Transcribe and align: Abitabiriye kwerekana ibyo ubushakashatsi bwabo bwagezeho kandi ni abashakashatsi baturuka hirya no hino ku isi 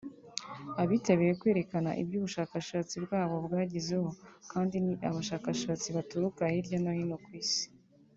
Abitabiriye 0.81 1.33
kwerekana 1.41 1.89
ibyo 2.01 2.15
ubushakashatsi 2.19 2.95
bwabo 3.05 3.35
bwagezeho 3.45 4.09
kandi 4.51 4.75
ni 4.85 4.93
abashakashatsi 5.09 5.87
baturuka 5.97 6.41
hirya 6.53 6.77
no 6.83 6.91
hino 6.97 7.17
ku 7.25 7.31
isi 7.43 7.65